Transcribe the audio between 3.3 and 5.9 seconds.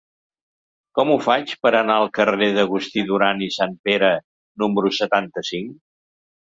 i Sanpere número setanta-cinc?